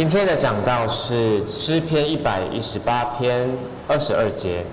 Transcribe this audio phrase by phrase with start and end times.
[0.00, 3.46] 今天的讲道是诗篇一百一十八篇
[3.86, 4.64] 二十二节。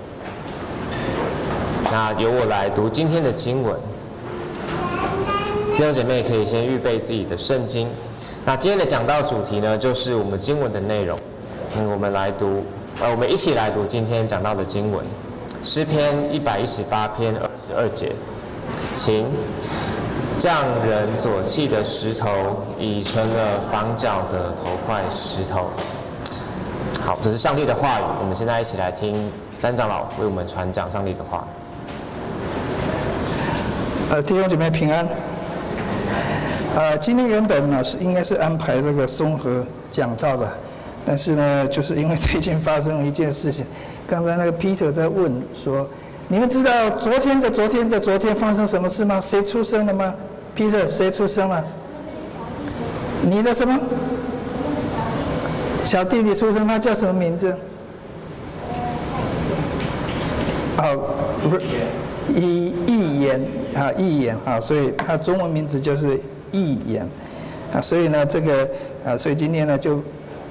[1.92, 3.78] 那由我来读今天的经文。
[5.76, 7.86] 弟兄姐妹可以先预备自己的圣经。
[8.46, 11.18] 那今天的讲道主题呢，就是我们经文的内容。
[11.76, 12.64] 嗯，我们来读，
[12.98, 15.04] 呃，我们一起来读今天讲到的经文，
[15.62, 18.12] 诗篇一百一十八篇二十二节，
[18.94, 19.26] 请。
[20.38, 22.28] 匠人所弃的石头，
[22.78, 25.68] 已成了房角的头块石头。
[27.04, 28.04] 好，这是上帝的话语。
[28.20, 31.44] 我们现在一起来听詹长老为我们传讲上帝的话。
[34.10, 35.08] 呃，弟兄姐妹平安。
[36.76, 40.48] 呃，今天原本呢是应该是安排这个松和讲道的，
[41.04, 43.66] 但是呢，就是因为最近发生了一件事情。
[44.06, 45.88] 刚才那个 Peter 在问说
[46.28, 49.20] ：“你们知道昨天的昨天的昨天发生什么事吗？
[49.20, 50.14] 谁出生了吗？”
[50.58, 51.64] Peter，谁出生了？
[53.22, 53.78] 你的什么？
[55.84, 57.56] 小弟弟出生，他叫什么名字？
[60.78, 61.14] 哦，
[61.48, 61.64] 不是，
[62.34, 63.40] 易易言
[63.76, 66.20] 啊，易言啊，所以他中文名字就是
[66.50, 67.08] 易言
[67.72, 68.68] 啊，所以呢，这个
[69.04, 70.02] 啊，所以今天呢，就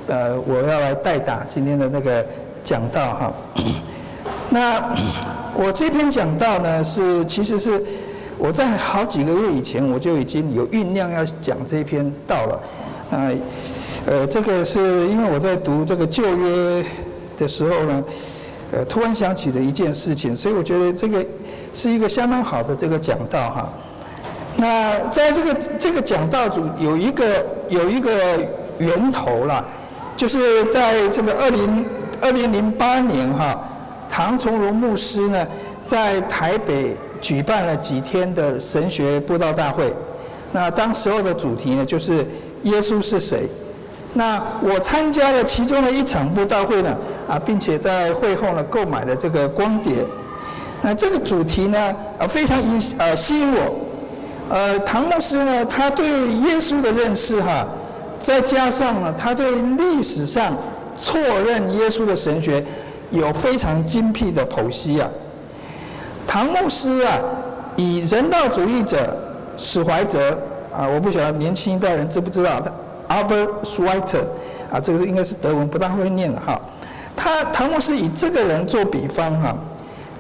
[0.08, 2.26] 呃，我要来代打今天的那个
[2.64, 3.34] 讲道哈。
[4.50, 4.96] 那
[5.54, 7.84] 我这篇讲道呢，是其实是。
[8.40, 12.62] 我在好几个月以前，我就已经有酝酿要讲这篇道了，
[13.10, 13.32] 啊，
[14.06, 16.86] 呃，这个是因为我在读这个旧约
[17.36, 18.04] 的时候呢，
[18.72, 21.26] 呃，突然想起了一件事情，所以我觉得这个
[21.74, 23.74] 是一个相当好的这个讲道哈。
[24.56, 28.38] 那在这个这个讲道组有一个有一个
[28.78, 29.66] 源头了，
[30.16, 31.86] 就是在这个二零
[32.22, 33.68] 二零零八年哈，
[34.08, 35.48] 唐从容牧师呢
[35.88, 36.96] 在台北。
[37.22, 39.94] 举办了几天的神学布道大会，
[40.52, 42.26] 那当时候的主题呢，就是
[42.64, 43.48] 耶稣是谁？
[44.14, 49.94] 那我参加了其中的一场布道会呢，啊，并且在会后呢购买了这个光碟。
[50.82, 53.76] 那这个主题呢，呃，非常引呃吸引我。
[54.50, 57.68] 呃，唐牧师呢，他对耶稣的认识哈，
[58.18, 60.56] 再加上呢，他对历史上
[60.98, 62.66] 错认耶稣的神学
[63.12, 65.10] 有非常精辟的剖析啊。
[66.28, 67.18] 唐牧师啊，
[67.78, 69.18] 以人道主义者
[69.56, 70.38] 史怀哲
[70.72, 72.70] 啊，我不晓得年轻一代人知不知道他
[73.16, 74.26] Albert Schweitzer
[74.70, 76.62] 啊，这个应该是德文，不大会念的哈。
[77.16, 79.56] 他唐牧师以这个人做比方哈，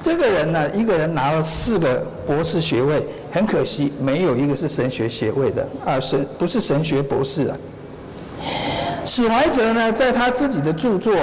[0.01, 7.57] 这个人呢，一个人拿了四个博士学位，很可惜没有一个是神学学位的啊，神不是神学博士啊。
[9.06, 11.13] 史怀哲呢，在他自己的著作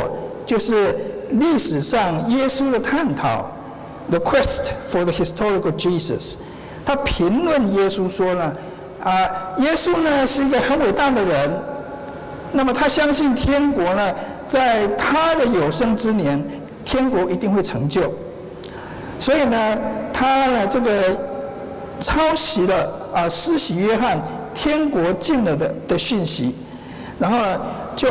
[0.46, 0.96] 就是
[1.30, 3.50] 历史上耶稣的探讨。
[4.10, 6.34] The quest for the historical Jesus，
[6.84, 8.54] 他评论耶稣说呢，
[9.03, 9.10] 啊，
[9.59, 11.50] 耶稣呢是一个很伟大的人，
[12.53, 14.14] 那么他相信天国呢，
[14.47, 16.44] 在他的有生之年，
[16.84, 18.12] 天国一定会成就，
[19.19, 19.78] 所以呢，
[20.12, 21.19] 他呢这个
[21.98, 24.22] 抄袭了啊施洗约翰
[24.53, 26.54] 天国近了的的讯息，
[27.19, 27.60] 然后呢
[27.97, 28.06] 就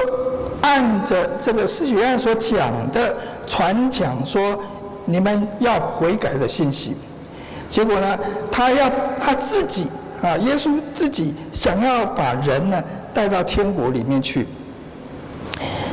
[0.61, 3.15] 按着这个施洗约翰所讲的
[3.45, 4.59] 传讲说。
[5.05, 6.95] 你们要悔改的信息，
[7.69, 8.17] 结果呢，
[8.51, 9.87] 他要他自己
[10.21, 12.81] 啊，耶稣自己想要把人呢
[13.13, 14.47] 带到天国里面去，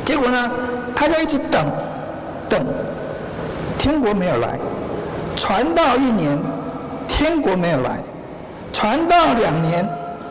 [0.05, 0.51] 结果呢，
[0.95, 1.67] 他就一直等，
[2.49, 2.65] 等，
[3.79, 4.59] 天国没有来，
[5.37, 6.39] 传道一年，
[7.09, 7.99] 天国没有来，
[8.73, 9.89] 传道两年，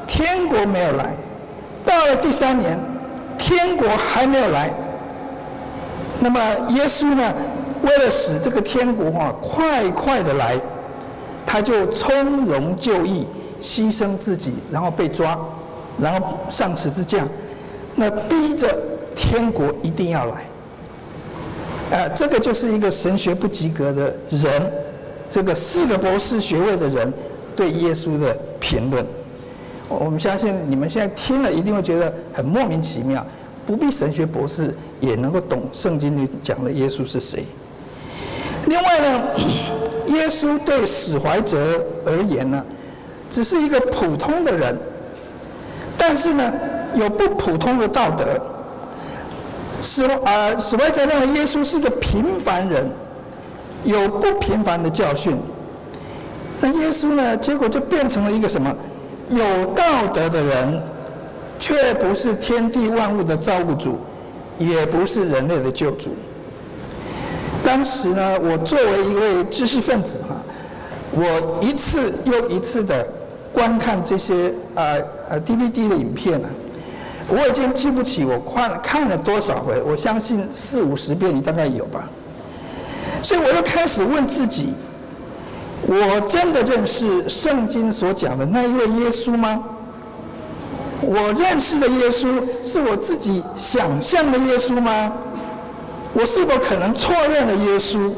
[0.08, 1.14] 天国没有来，
[1.86, 2.80] 到了第三年，
[3.38, 4.74] 天国还没有来，
[6.20, 7.34] 那么耶稣呢？
[7.90, 10.56] 为了使这个天国哈快快的来，
[11.44, 13.26] 他就从容就义，
[13.60, 15.38] 牺牲自己，然后被抓，
[16.00, 17.28] 然后上十字架，
[17.96, 18.78] 那逼着
[19.16, 20.36] 天国一定要来。
[21.90, 24.72] 呃，这个就是一个神学不及格的人，
[25.28, 27.12] 这个四个博士学位的人
[27.56, 29.04] 对耶稣的评论。
[29.88, 33.26] 我们相信你们现在听了一定会觉得很莫名其妙，
[33.66, 37.44] 不必神学博士也能够懂圣经里讲的耶稣是谁。
[38.66, 39.22] 另外呢，
[40.08, 42.64] 耶稣对史怀哲而言呢，
[43.32, 44.78] 只是一个普通的人，
[45.98, 46.54] 但是呢，
[46.96, 48.26] 有不普通的道德。
[49.82, 52.90] 史啊史怀哲认为耶稣是个平凡人，
[53.84, 55.38] 有不平凡的教训。
[56.60, 58.76] 那耶稣呢，结果就变成了一个什么？
[59.30, 60.82] 有道德的人，
[61.60, 64.00] 却不是天地万物的造物主，
[64.58, 66.10] 也不是人类的救主。
[67.70, 70.36] 当时呢，我作为一位知识分子哈，
[71.12, 73.08] 我一次又一次的
[73.54, 74.98] 观看这些啊
[75.30, 76.50] 呃 DVD 的影片呢，
[77.28, 82.10] 我已经记不起我看看了多少回，我相信四五十遍你大概有吧。
[83.22, 84.74] 所以我就开始问自己：
[85.86, 89.64] 我真的认识圣经所讲的那一位耶稣吗？
[91.02, 95.14] 我认识的耶稣是我自己想象的耶稣吗？
[96.14, 98.12] 我是否可能错认了耶稣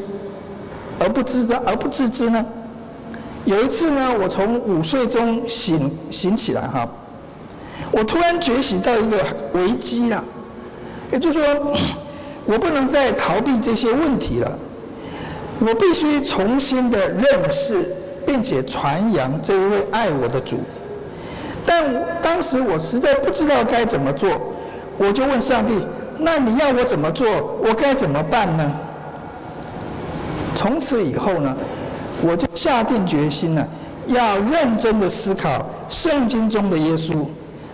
[1.00, 2.46] 而不知道而不自知呢？
[3.44, 6.88] 有一次呢，我从午睡中醒醒起来哈，
[7.92, 9.18] 我突然觉醒到一个
[9.54, 10.24] 危机了，
[11.12, 11.74] 也就是说，
[12.46, 14.58] 我不能再逃避这些问题了，
[15.60, 17.96] 我必须重新的认识
[18.28, 20.60] 并且传扬这一位爱我的主。
[21.66, 21.84] 但
[22.22, 24.30] 当时我实在不知道该怎么做，
[25.00, 25.74] 我就问上帝
[26.22, 27.28] ：“那你要我怎么做？
[27.64, 28.72] 我该怎么办呢？”
[30.54, 31.56] 从此以后呢，
[32.22, 33.68] 我就下定决心了，
[34.08, 37.26] 要认真的思考圣经中的耶稣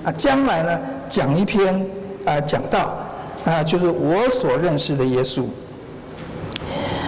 [0.03, 0.79] 啊，将来呢
[1.09, 1.85] 讲一篇
[2.25, 2.95] 啊讲道
[3.45, 5.43] 啊，就是我所认识的耶稣。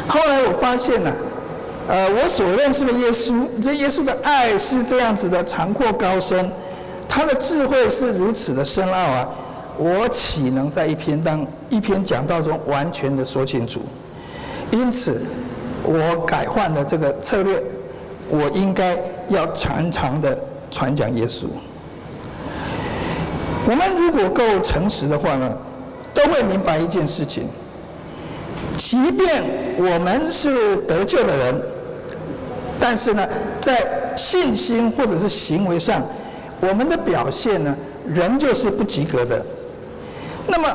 [0.08, 1.14] 后来我发现呢，
[1.88, 6.52] 呃，我所认识的耶稣，这耶稣的爱是这样子的长阔高深。
[7.08, 9.30] 他的智慧是如此的深奥啊！
[9.80, 13.80] 我岂能在一篇当一篇讲道中完全的说清楚？
[14.72, 15.22] 因此，
[15.84, 17.64] 我改换了这个策略，
[18.28, 20.38] 我应该要常常的
[20.70, 21.46] 传讲耶稣。
[23.66, 25.58] 我们如果够诚实的话呢，
[26.14, 27.46] 都会明白一件事情：
[28.76, 29.46] 即便
[29.78, 31.62] 我们是得救的人，
[32.82, 33.26] 但是呢，
[33.62, 36.04] 在信心或者是行为上，
[36.60, 37.74] 我们的表现呢，
[38.06, 39.46] 仍旧是不及格的。
[40.50, 40.68] 那么，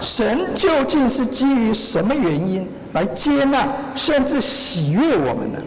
[0.00, 5.58] 神究竟是基于什么原因来接纳甚至喜悦我们呢？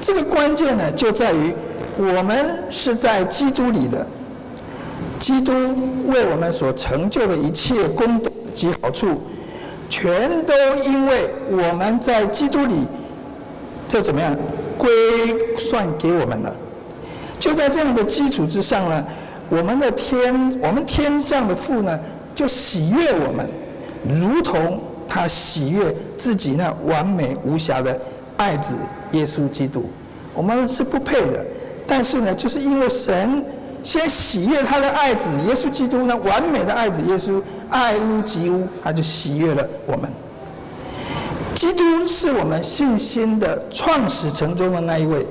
[0.00, 1.52] 这个关键呢，就在于
[1.96, 4.06] 我们是在基督里的，
[5.20, 5.52] 基督
[6.06, 9.20] 为我们所成就的一切功德及好处，
[9.88, 10.54] 全都
[10.84, 12.86] 因为我们在基督里，
[13.88, 14.36] 这怎么样
[14.78, 14.90] 归
[15.56, 16.54] 算给我们了？
[17.38, 19.04] 就在这样的基础之上呢，
[19.48, 21.98] 我们的天，我们天上的父呢，
[22.34, 23.48] 就喜悦我们，
[24.06, 28.00] 如同他喜悦自己那完美无瑕的
[28.36, 28.74] 爱子
[29.12, 29.88] 耶稣基督。
[30.34, 31.44] 我们是不配的，
[31.86, 33.44] 但是呢，就是因为神
[33.82, 40.10] 先喜悦他的爱子耶稣基督呢，完美的爱子耶稣，爱屋及乌，他就喜悦了我们。
[41.54, 45.26] 基督是我们信心的创始成终的那一位。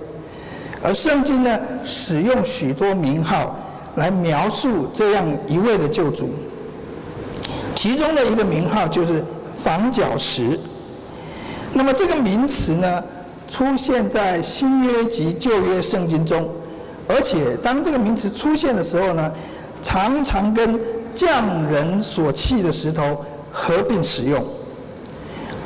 [0.83, 3.55] 而圣经呢，使用许多名号
[3.95, 6.29] 来描述这样一位的救主。
[7.81, 9.25] 其中的一个名号就是
[9.55, 10.59] 房角石。
[11.73, 13.03] 那么这个名词呢，
[13.49, 16.47] 出现在新约及旧约圣经中，
[17.07, 19.33] 而且当这个名词出现的时候呢，
[19.81, 20.79] 常常跟
[21.15, 24.45] 匠人所弃的石头合并使用。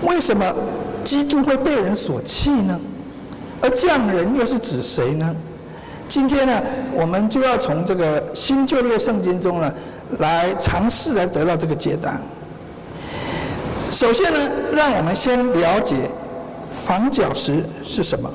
[0.03, 0.55] 为什么
[1.03, 2.79] 基督会被人所弃呢？
[3.59, 5.35] 而匠人又是指谁呢？
[6.07, 6.63] 今天呢，
[6.93, 9.73] 我们就要从这个新旧约圣经中呢，
[10.19, 12.19] 来尝试来得到这个解答。
[13.91, 14.39] 首先呢，
[14.73, 16.09] 让我们先了解
[16.71, 18.29] 房角石是什么。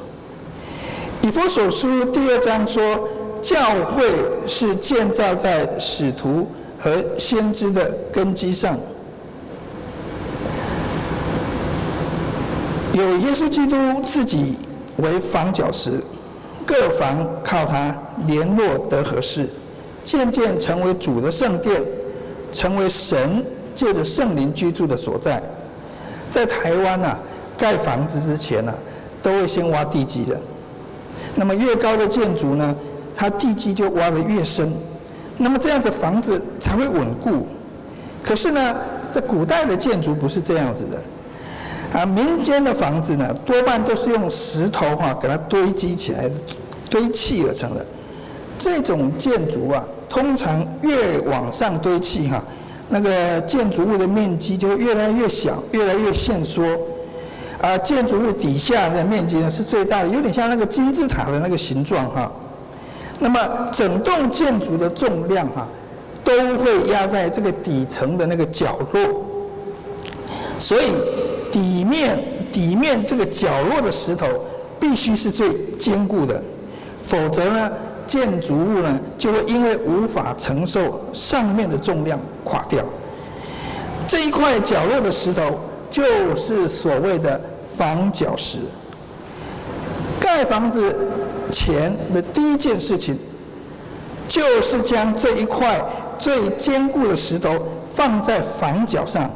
[1.22, 3.08] 以弗所书第二章说，
[3.42, 4.10] 教会
[4.46, 8.78] 是建造在使徒和先知的根基上，
[12.92, 14.56] 有耶稣基督自己。
[14.96, 15.92] 为房角石，
[16.66, 19.48] 各房靠它联络得合适，
[20.04, 21.82] 渐渐成为主的圣殿，
[22.52, 25.42] 成为神借着圣灵居住的所在。
[26.30, 27.18] 在台湾啊，
[27.58, 28.72] 盖房子之前呢、
[29.22, 30.40] 都会先挖地基的。
[31.34, 32.76] 那么越高的建筑呢，
[33.14, 34.72] 它地基就挖得越深，
[35.36, 37.46] 那么这样子房子才会稳固。
[38.22, 38.76] 可是呢，
[39.12, 41.98] 在古代的建筑不是这样子的。
[41.98, 46.30] 啊，民间的房子呢，多半都是用石头哈、给它堆积起来，
[46.88, 47.84] 堆砌而成的。
[48.60, 52.44] 这种建筑啊，通常越往上堆砌哈、
[52.90, 56.62] 那个建筑物的面积就越来越小，越来越限缩。
[57.62, 62.30] 啊，建筑物底下的面积呢是最大的，有点像那个金字塔的那个形状哈、
[63.18, 63.40] 那么
[63.72, 65.66] 整栋建筑的重量哈、
[66.22, 69.24] 都会压在这个底层的那个角落，
[70.58, 70.84] 所以。
[71.52, 72.16] 底面
[72.52, 74.24] 底面这个角落的石头
[74.78, 75.50] 必须是最
[75.80, 76.40] 坚固的，
[77.02, 77.72] 否则呢，
[78.10, 82.84] 建筑物呢就会因为无法承受上面的重量垮掉。
[84.08, 87.40] 这一块角落的石头就是所谓的
[87.76, 88.58] 房角石。
[90.18, 90.92] 盖房子
[91.52, 93.16] 前的第一件事情，
[94.26, 95.80] 就是将这一块
[96.18, 97.56] 最坚固的石头
[97.94, 99.30] 放在房角上，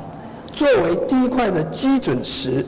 [0.53, 2.67] 作为第一块的基准石，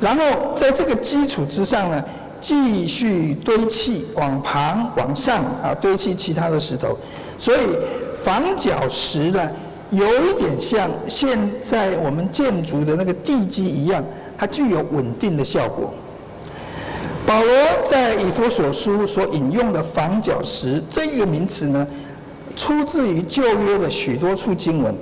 [0.00, 2.02] 然后在这个基础之上呢，
[2.40, 6.96] 继续堆砌往旁往上啊堆砌其他的石头，
[7.36, 7.60] 所以
[8.22, 9.50] 房角石呢，
[9.90, 14.04] 有一点像现在我们建筑的那个地基一样，
[14.36, 15.92] 它具有稳定的效果。
[17.26, 17.54] 保罗
[17.84, 21.86] 在以弗所书所引用的房角石这一个名词呢，
[22.56, 24.94] 出自于旧约的许多处经文，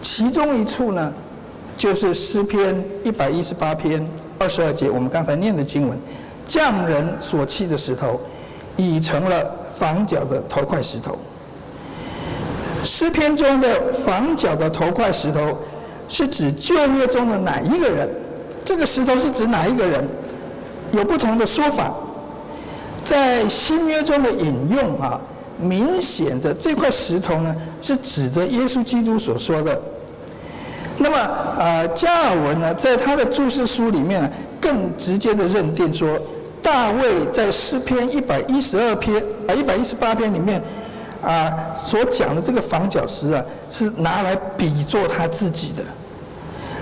[0.00, 1.12] 其中一处呢，
[1.76, 4.06] 就是诗篇一百一十八篇
[4.38, 5.98] 二十二节，我们刚才念的经文，
[6.50, 8.20] 匠人所砌的石头，
[8.76, 11.16] 已成了房角的头块石头。
[12.82, 15.56] 诗篇中的房角的头块石头，
[16.08, 18.10] 是指旧约中的哪一个人？
[18.64, 20.04] 这个石头是指哪一个人？
[20.90, 21.94] 有不同的说法，
[23.04, 25.22] 在新约中的引用啊，
[25.56, 29.80] 明显的这块石头呢，是指着耶稣基督所说的。
[30.98, 31.16] 那么，
[31.56, 34.30] 呃，加尔文呢，在他的注释书里面呢，
[34.60, 36.18] 更直接的认定说，
[36.70, 40.62] 大卫在诗篇一百一十二篇啊一百一十八篇里面
[41.20, 45.82] 啊所讲的这个房角石啊，是拿来比作他自己的。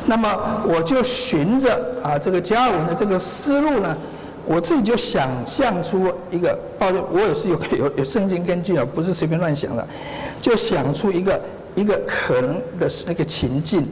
[0.04, 0.28] 那么
[0.66, 3.96] 我就循着啊这个加尔文的这个思路呢，
[4.44, 9.88] 我自己就想象出一个，抱歉，我也是有有有圣经根据啊，不是随便乱想的，
[10.38, 11.40] 就想出一个
[11.74, 13.88] 一个可能的那个情境，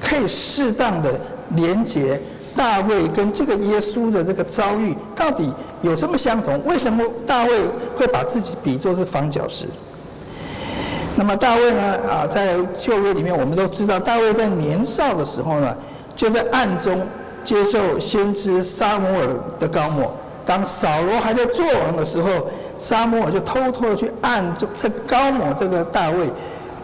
[0.00, 2.20] 可以适当的连接
[2.58, 6.60] 大卫跟这个耶稣的这个遭遇到底有什么相同？
[6.64, 7.52] 为什么大卫
[7.96, 9.66] 会把自己比作是房角石？
[11.14, 11.80] 那么大卫呢？
[12.10, 15.76] 啊，在旧约里面，我们都知道，大卫在年少的时候呢，
[16.16, 17.00] 就在暗中
[17.44, 19.28] 接受先知撒母耳
[19.60, 20.12] 的膏抹。
[20.44, 22.28] 当扫罗还在做王的时候，
[22.76, 26.26] 撒母耳就偷偷的去暗中在膏抹这个大卫，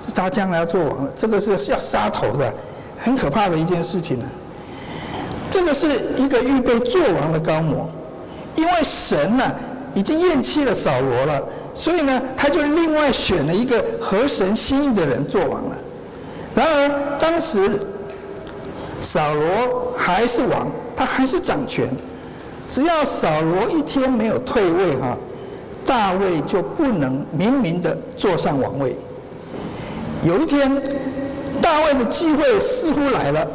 [0.01, 1.11] 是他将来要做王的。
[1.17, 2.55] 这个是要杀头的，
[3.03, 4.25] 很可怕的一件事情呢。
[5.51, 7.89] 这个是一个预备做王的膏抹，
[8.57, 9.45] 因为神呢
[9.95, 11.43] 已经厌弃了扫罗了。
[11.77, 15.77] 所以呢，他就另外选了一个合神心意的人做王了。
[16.55, 17.81] 然而，当时
[19.01, 21.89] 扫罗还是王，他还是掌权。
[22.69, 25.19] 只要扫罗一天没有退位哈，
[25.85, 28.97] 大卫就不能明明的坐上王位。
[30.23, 30.81] 有一天，
[31.61, 33.47] 大卫的机会似乎来了，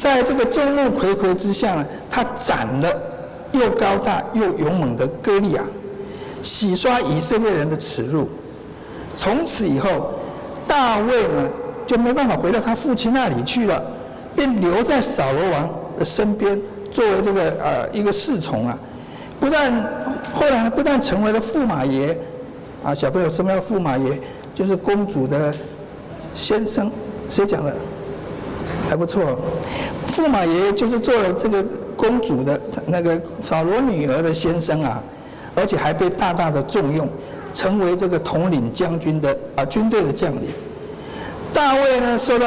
[0.00, 2.90] 在这个众目睽睽之下呢，他斩了
[3.52, 5.62] 又高大又勇猛的哥利亚。
[6.42, 8.26] 洗刷以色列人的耻辱，
[9.14, 10.14] 从此以后，
[10.66, 11.50] 大卫呢
[11.86, 13.84] 就没办法回到他父亲那里去了，
[14.34, 16.58] 便留在扫罗王的身边，
[16.90, 18.78] 作为这个呃一个侍从啊。
[19.38, 19.70] 不但
[20.32, 22.18] 后来不但成为了驸马爷，
[22.82, 24.18] 啊小朋友什么叫驸马爷？
[24.54, 25.54] 就是公主的
[26.34, 26.90] 先生，
[27.28, 27.74] 谁讲的？
[28.90, 29.38] 还不错，
[30.04, 31.64] 驸马爷就是做了这个
[31.96, 35.00] 公主的那个扫罗女儿的先生啊。
[35.54, 37.08] 而且还被大大的重用，
[37.52, 40.48] 成为这个统领将军的啊军队的将领。
[41.52, 42.46] 大卫呢受到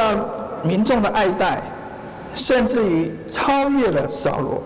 [0.63, 1.61] 民众的爱戴，
[2.33, 4.61] 甚至于超越了扫罗，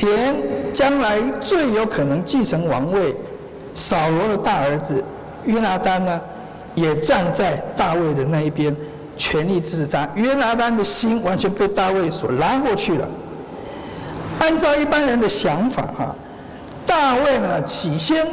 [0.00, 0.36] 连
[0.72, 3.16] 将来最有可能继承王位
[3.74, 5.02] 扫罗的大儿子
[5.44, 6.20] 约拿单呢，
[6.74, 8.76] 也站在大卫的那一边，
[9.18, 10.08] 全力支持他。
[10.14, 13.06] 约拿单的心完全被大卫所拉过去了。
[14.38, 16.16] 按照一般人的想法哈。
[16.86, 18.26] 大卫呢，起先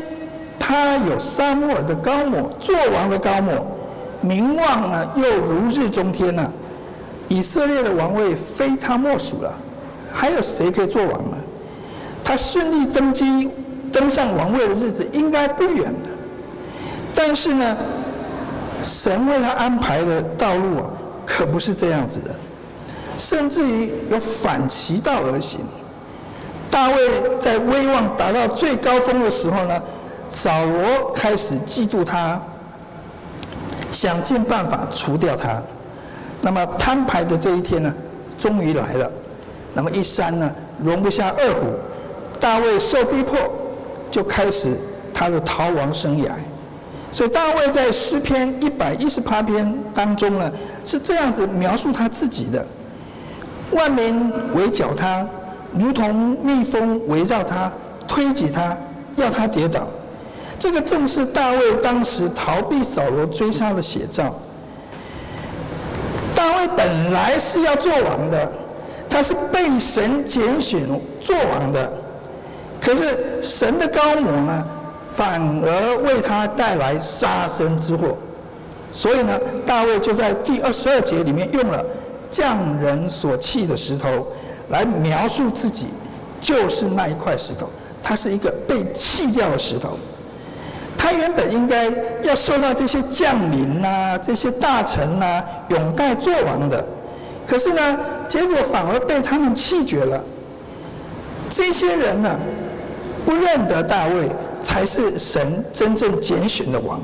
[0.58, 3.68] 他有撒母耳的高抹，做王的高抹，
[4.22, 6.54] 名望呢又如日中天呢。
[7.27, 9.54] 以色列的王位非他莫属了，
[10.13, 11.38] 还有谁可以做王呢？
[12.24, 13.50] 他顺利登基，
[13.92, 16.10] 登上王位的日子应该不远了。
[17.13, 17.77] 但是呢，
[18.86, 20.89] 神为他安排的道路啊，
[21.25, 22.36] 可不是这样子的，
[23.18, 25.62] 甚至于有反其道而行。
[26.70, 26.96] 大卫
[27.39, 29.82] 在威望达到最高峰的时候呢，
[30.30, 32.39] 扫罗开始嫉妒他，
[33.92, 35.60] 想尽办法除掉他。
[36.42, 37.92] 那么摊牌的这一天呢，
[38.38, 39.12] 终于来了。
[39.74, 41.74] 那么一山呢，容不下二虎，
[42.39, 43.38] 大卫受逼迫，
[44.12, 44.77] 就开始
[45.13, 46.30] 他的逃亡生涯。
[47.15, 50.51] 所以大卫在诗篇一百一十八篇当中呢，
[50.84, 52.67] 是这样子描述他自己的：
[53.72, 55.25] 万民围剿他。
[55.79, 57.72] 如同蜜蜂围绕他，
[58.05, 58.77] 推挤他，
[59.15, 59.88] 要他跌倒。
[60.60, 64.36] 这个正是大卫当时逃避扫罗追杀的写照。
[66.36, 68.51] 大卫本来是要做王的，
[69.10, 70.81] 他是被神拣选
[71.22, 71.93] 做王的。
[72.81, 74.67] 可是神的膏抹呢，
[75.15, 78.17] 反而为他带来杀身之祸。
[78.91, 81.84] 所以呢，大卫就在第二十二节里面用了
[82.31, 84.27] “匠人所弃的石头”
[84.69, 85.88] 来描述自己，
[86.39, 87.69] 就是那一块石头，
[88.01, 89.98] 它是一个被弃掉的石头。
[90.98, 91.91] 他原本应该
[92.24, 96.84] 要受到这些将领呐、啊、这些大臣呐、啊、拥戴做王的，
[97.45, 100.24] 可是呢，结果反而被他们弃绝了。
[101.50, 102.39] 这些人呢，
[103.25, 104.31] 不认得大卫
[104.65, 107.00] 才是神真正拣选的王，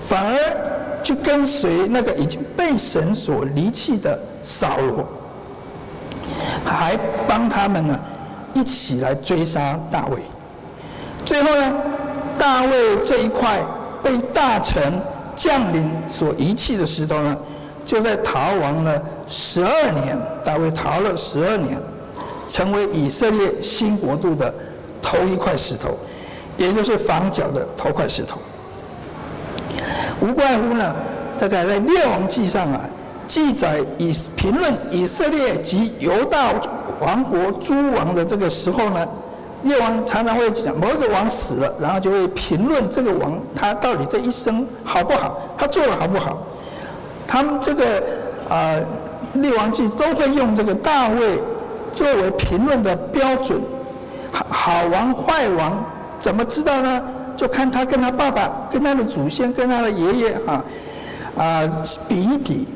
[0.00, 5.06] 反而去跟随那个已经被神所离弃的扫罗，
[6.64, 8.00] 还帮他们呢
[8.54, 10.16] 一起来追杀大卫。
[11.26, 11.78] 最后呢，
[12.38, 13.60] 大卫这一块
[14.02, 14.94] 被大臣
[15.36, 17.36] 将领所遗弃的石头呢，
[17.84, 20.18] 就在逃亡了十二年。
[20.42, 21.78] 大卫逃了十二年，
[22.46, 24.52] 成为以色列新国度的
[25.02, 25.90] 头一块石头，
[26.58, 28.38] 也就是房角的头块石头。
[30.20, 30.94] 无怪乎呢，
[31.38, 32.80] 大概在列王记上啊，
[33.26, 36.52] 记载以评论以色列及犹大
[37.00, 39.08] 王国诸王的这个时候呢。
[39.64, 46.38] 列王常常会讲，某一个王死了，然后就会评论这个王他到底这一生好不好，他做的好不好。
[47.26, 47.98] 他们这个
[48.48, 48.86] 啊、呃，
[49.34, 51.40] 列王记都会用这个大卫
[51.92, 53.60] 作为评论的标准。
[54.30, 55.84] 好，好王坏王
[56.18, 57.04] 怎么知道呢？
[57.36, 60.64] 就看他跟他爸爸、跟他的祖先、跟他的爷爷啊
[61.36, 62.66] 啊比一比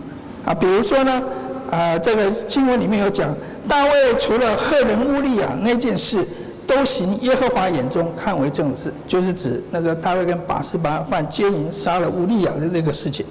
[0.45, 0.55] 啊。
[0.55, 1.23] 比如说呢
[1.71, 3.35] 啊，这个经文里面有讲，
[3.69, 6.27] 大卫除了赫人乌利亚那件事。
[6.65, 13.27] 都行耶和华眼中看为正的事，就是指那个大卫跟拔示巴犯奸淫杀了乌利亚的那个事情。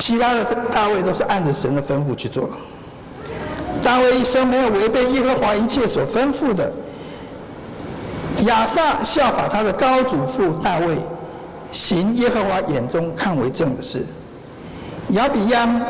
[0.00, 0.42] 其他的
[0.72, 2.48] 大卫都是按着神的吩咐去做。
[3.82, 6.72] 大卫一生没有违背耶和华一切所吩咐的。
[8.44, 10.96] 亚萨效法他的高祖父大卫，
[11.72, 14.04] 行耶和华眼中看为正的事。
[15.10, 15.80] 亚比央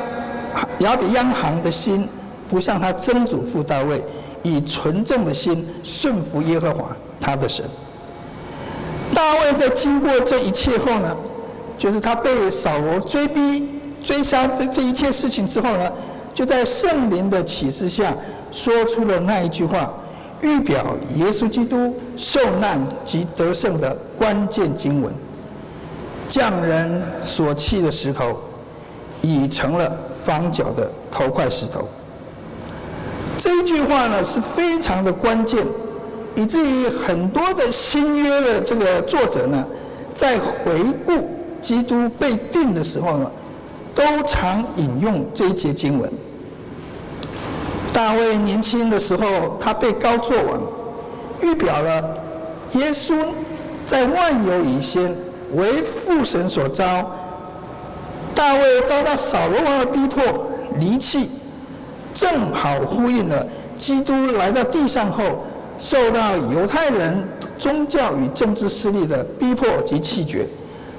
[0.78, 2.08] 亚比央行的心
[2.48, 4.02] 不像他曾祖父大卫。
[4.42, 7.64] 以纯正的心顺服耶和华他的神。
[9.12, 11.16] 大卫在经过这一切后呢，
[11.76, 13.68] 就是他被扫罗追逼、
[14.04, 15.92] 追杀的这一切事情之后呢，
[16.32, 18.14] 就在圣灵的启示下
[18.52, 19.92] 说出了那一句话，
[20.42, 25.12] 预表耶稣基督受难及得胜的关键经文：
[26.28, 28.38] 匠人所弃的石头，
[29.22, 31.88] 已成了房角的头块石头。
[33.38, 35.64] 这一句话呢是非常的关键，
[36.34, 39.64] 以至于很多的新约的这个作者呢，
[40.14, 41.28] 在回顾
[41.60, 43.30] 基督被定的时候呢，
[43.94, 46.10] 都常引用这一节经文。
[47.96, 50.60] 大卫年轻的时候，他被膏作王，
[51.40, 52.14] 预表了
[52.72, 53.16] 耶稣
[53.86, 55.16] 在万有以先
[55.54, 57.10] 为父神所召。
[58.34, 60.22] 大卫遭到扫罗王的逼迫
[60.78, 61.30] 离弃。
[62.12, 63.46] 正好呼应了
[63.78, 65.46] 基督来到地上后，
[65.78, 70.46] 受到犹太人宗教与政治势力的逼迫及弃绝，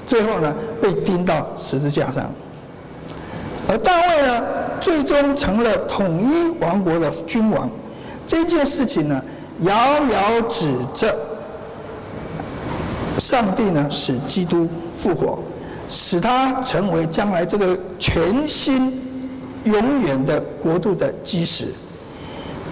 [0.07, 2.31] 最后呢被钉到十字架上。
[3.67, 4.43] 而大卫呢，
[4.79, 7.69] 最终成了统一王国的君王。
[8.25, 9.23] 这件事情呢，
[9.59, 11.15] 遥遥指着
[13.17, 15.39] 上帝呢使基督复活，
[15.89, 19.05] 使他成为将来这个全新。
[19.63, 21.73] 永远的国度的基石，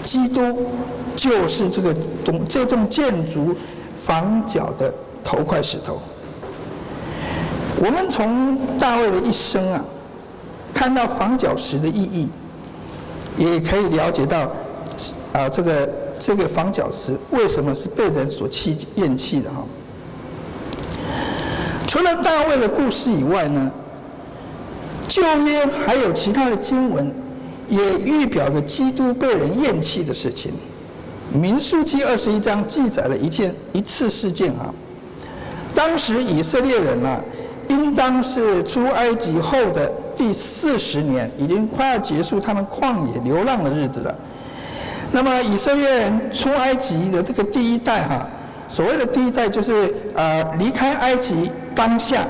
[0.01, 0.65] 基督
[1.13, 3.53] 就是这个栋这栋建筑
[3.97, 5.99] 房角的头块石头。
[7.83, 9.83] 我们从大卫的一生啊，
[10.75, 12.27] 看到房角石的意义，
[13.37, 14.51] 也可以了解到
[15.31, 19.65] 啊，这个这个房角石为什么是被人所弃厌弃的哈。
[21.87, 23.71] 除了大卫的故事以外呢，
[25.07, 27.09] 旧约还有其他的经文，
[27.69, 30.51] 也预表着基督被人厌弃的事情。
[31.31, 34.73] 民数记二十一章记载了一件一次事件啊。
[35.73, 37.19] 当时以色列人啊，
[37.69, 44.15] 应当是出埃及后的第四十年，已经快要结束他们旷野流浪的日子了。
[45.11, 48.27] 那么以色列人出埃及的这个第一代哈，
[48.67, 52.23] 所谓的第一代就是呃离开埃及当下，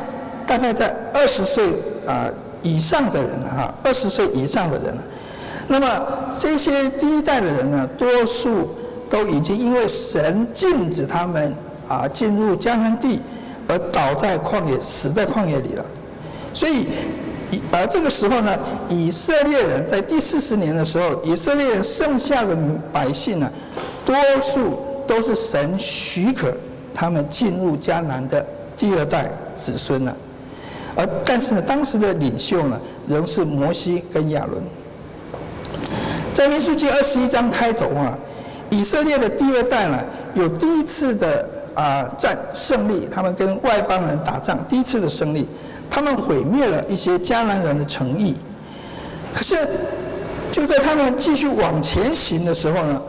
[0.45, 1.73] 大概在二十岁
[2.05, 2.29] 啊。
[2.67, 4.97] 以上的人哈，二十岁以上的人，
[5.67, 5.85] 那么
[6.39, 8.75] 这些第一代的人呢，多数
[9.07, 11.53] 都已经因为神禁止他们
[11.87, 13.21] 啊进入迦南地，
[13.67, 15.85] 而倒在旷野，死在旷野里了。
[16.55, 16.87] 所以，
[17.71, 18.57] 而这个时候呢，
[18.89, 22.55] 以色列人在第四十年的时候，以色列人剩下的
[22.91, 23.51] 百姓呢，
[24.05, 26.55] 多数都是神许可
[26.93, 28.45] 他们进入迦南的
[28.77, 30.15] 第二代子孙了。
[30.95, 34.63] 而但是呢，当时的领袖呢，仍是摩西跟亚伦。
[36.33, 38.17] 在民数记二十一章开头啊，
[38.69, 39.99] 以色列的第二代呢，
[40.33, 45.47] 有第一次的啊战胜利，他们跟外邦人打仗，第一次的胜利，
[45.89, 48.35] 他们毁灭了一些迦南人的诚意。
[49.33, 49.55] 可是
[50.51, 53.01] 就在他们继续往前行的时候呢，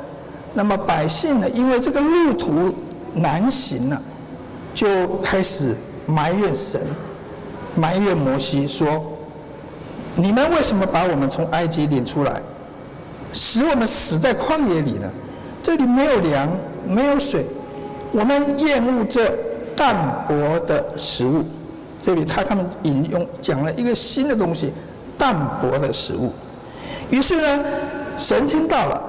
[0.55, 2.75] 那么百姓呢，因为这个路途
[3.15, 4.03] 难行了，
[4.75, 6.81] 就开始埋怨神，
[7.75, 9.05] 埋怨摩西说
[10.17, 12.43] ：“你们为什么把我们从埃及领出来？”
[13.33, 15.09] 使我们死在旷野里呢，
[15.63, 16.49] 这里没有粮，
[16.89, 17.45] 没有水，
[18.13, 19.31] 我们厌恶这
[19.77, 21.45] 淡薄的食物。
[22.07, 24.73] 这里他他们引用讲了一个新的东西，
[25.19, 26.33] 淡薄的食物。
[27.11, 27.65] 于是呢，
[28.17, 29.03] 神听到了，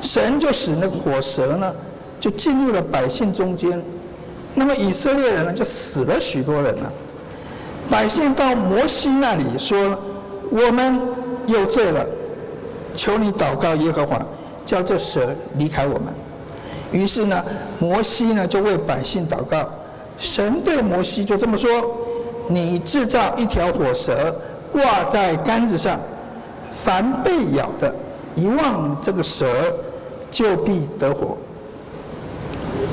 [0.00, 1.72] 神就使那个火蛇呢，
[2.18, 3.80] 就进入了百姓中间。
[4.56, 6.92] 那么以色列人呢，就死了许多人了。
[7.88, 9.96] 百姓到摩西那里说
[10.50, 11.00] ：“我们
[11.46, 12.04] 有罪了。”
[12.96, 14.20] 求你祷告耶和华，
[14.66, 16.12] 叫这蛇离开我们。
[16.90, 17.44] 于是呢，
[17.78, 19.68] 摩西呢就为百姓祷告。
[20.18, 21.70] 神对摩西就这么说
[22.48, 24.34] ：“你制造一条火蛇，
[24.72, 25.98] 挂在杆子上，
[26.72, 27.94] 凡被咬的，
[28.34, 29.46] 一望这个蛇，
[30.30, 31.36] 就必得火。”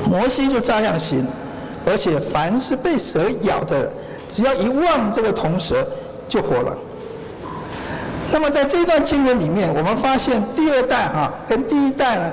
[0.08, 1.26] 摩西就照样行，
[1.86, 3.90] 而且凡是被蛇咬的，
[4.28, 5.86] 只要一望这个铜蛇，
[6.28, 6.76] 就活了。
[8.32, 12.32] 那么在这段经文里面，我们发现第二代哈跟第一代呢，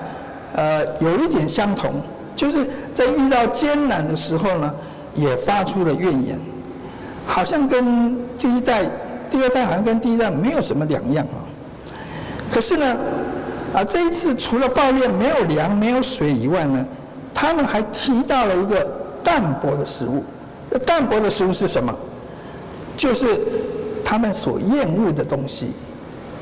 [0.54, 2.02] 呃，有一点相同，
[2.36, 4.74] 就是在遇到艰难的时候呢，
[5.14, 6.40] 也发出了怨言，
[7.26, 8.84] 好像跟第一代、
[9.30, 11.44] 第二代好像跟第一代没有什么两样啊。
[12.50, 12.98] 可是呢，
[13.74, 16.86] 啊，这一次除了抱怨没有粮、没有水以外呢，
[17.34, 18.90] 他们还提到了一个
[19.24, 20.24] 淡薄的食物。
[20.86, 21.94] 淡薄的食物是什么？
[22.98, 23.40] 就是
[24.04, 25.72] 他们所厌恶的东西。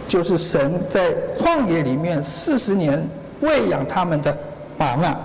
[0.08, 3.08] 就是神在旷野里面四十年
[3.42, 4.36] 喂养他们的
[4.76, 5.16] 玛纳。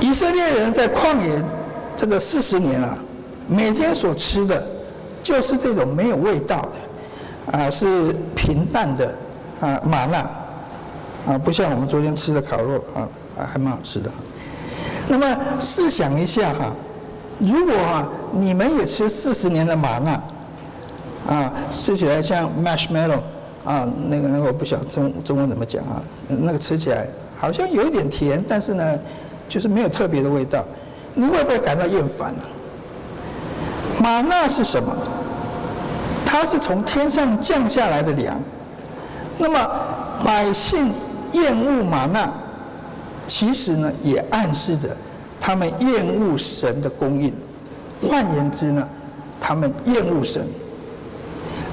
[0.00, 1.44] 以色列人在旷野
[1.94, 2.96] 这个四十年啊，
[3.52, 4.66] 每天所吃的，
[5.22, 6.68] 就是这种没有味道
[7.50, 9.14] 的，啊，是平淡的
[9.60, 10.18] 啊玛纳，
[11.26, 13.08] 啊，不像我们昨天吃的烤肉啊，
[13.46, 14.10] 还蛮好吃的。
[15.08, 16.72] 那么试想一下哈，
[17.38, 20.20] 如果啊你们也吃四十年的玛纳。
[21.24, 23.20] 啊，吃起来像 marshmallow，
[23.64, 28.98] 啊，那个那个我不晓中中文怎么讲啊，那个吃起来好像有一点甜，但是呢，
[29.48, 30.64] 就是没有特别的味道，
[31.14, 32.42] 你会不会感到厌烦呢？
[34.02, 34.92] 玛纳是什么？
[36.26, 38.36] 它是从天上降下来的粮。
[39.38, 39.70] 那么
[40.24, 40.90] 百姓
[41.32, 42.32] 厌恶玛纳，
[43.28, 44.88] 其实呢也暗示着
[45.40, 47.32] 他们厌恶神的供应。
[48.02, 48.88] 换言之呢，
[49.40, 50.44] 他们厌恶神。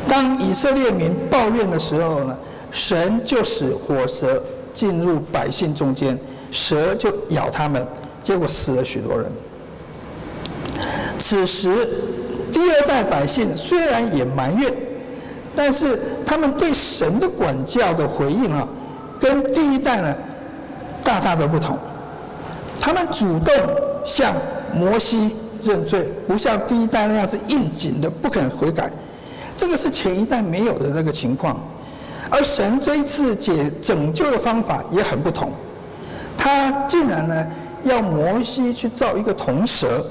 [0.08, 2.38] 当以色列民抱怨的时候呢，
[2.72, 6.16] 神就使火蛇进入百姓中间，
[6.52, 7.84] 蛇就咬他们，
[8.22, 9.26] 结果死了许多人。
[11.20, 11.88] 此时，
[12.52, 14.74] 第二代百姓虽然也埋怨，
[15.56, 18.68] 但是他们对神的管教的回应啊，
[19.20, 20.16] 跟第一代呢
[21.04, 21.78] 大大的不同。
[22.80, 23.54] 他们主动
[24.04, 24.34] 向
[24.74, 28.90] 摩西认罪，不像第一代那样是应景的，不肯悔改。
[29.58, 31.60] 这个是前一代没有的那个情况，
[32.30, 35.52] 而神这一次解拯救的方法也很不同，
[36.38, 37.48] 他竟然呢
[37.84, 40.06] 要摩西去造一个铜蛇，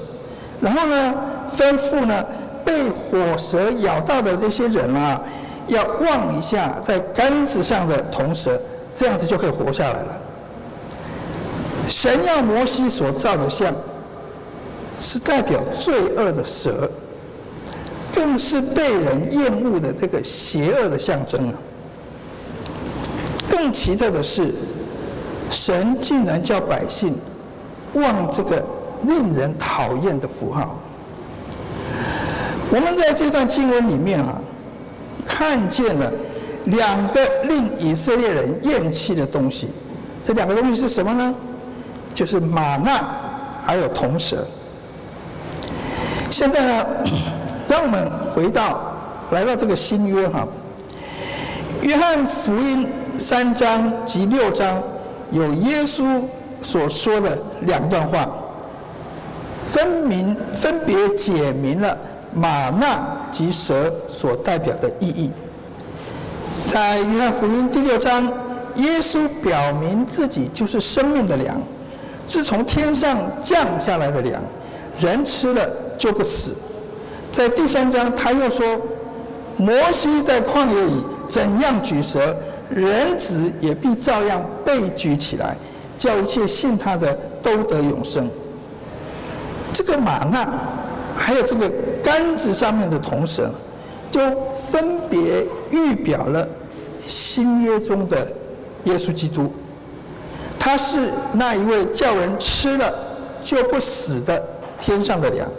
[0.61, 1.13] 然后呢
[1.51, 2.25] 吩咐呢
[2.63, 5.21] 被火蛇咬到的这些人啊，
[5.67, 8.59] 要望一下在杆子上的铜蛇，
[8.95, 10.17] 这样子就可以活下来了。
[11.87, 13.73] 神要摩西所造的像，
[14.99, 16.89] 是代表罪恶的蛇。
[18.11, 21.53] 更是被人厌恶的这个邪恶的象征啊！
[23.47, 24.51] 更奇特的是，
[25.51, 27.15] 神竟然叫百姓
[27.93, 28.65] 望这个
[29.03, 30.77] 令人讨厌的符号。
[32.71, 34.39] 我们在这段经文里面啊，
[35.27, 36.11] 看见了
[36.65, 39.69] 两个令以色列人厌弃的东西。
[40.23, 41.35] 这两个东西是什么呢？
[42.13, 43.03] 就是玛纳，
[43.65, 44.45] 还有铜蛇。
[46.29, 46.85] 现在呢？
[47.69, 48.81] 让我们回到，
[49.29, 50.47] 来到这个新约哈，
[51.83, 54.81] 约翰福音三章及六章
[55.31, 56.23] 有耶稣
[56.61, 58.27] 所说的两段话，
[59.71, 61.95] 分明分别解明了
[62.33, 65.29] 马纳及蛇所代表的意义。
[66.67, 68.25] 在约翰福音第六章，
[68.75, 71.61] 耶稣表明自己就是生命的粮，
[72.27, 74.41] 是从天上降下来的粮，
[74.99, 76.55] 人吃了就不死。
[77.31, 78.65] 在第三章他又说，
[79.57, 80.93] 摩西在旷野里
[81.29, 82.35] 怎样举蛇，
[82.69, 85.55] 人子也必照样被举起来，
[85.97, 88.27] 叫一切信他的都得永生。
[89.73, 90.47] 这个玛纳，
[91.17, 91.71] 还有这个
[92.03, 93.49] 杆子上面的铜蛇，
[94.11, 94.19] 就
[94.55, 96.47] 分别预表了
[97.05, 98.31] 新约中的
[98.85, 99.51] 耶稣基督。
[100.57, 102.93] 他是那一位叫人吃了
[103.41, 104.43] 就不死的
[104.79, 105.49] 天上的粮，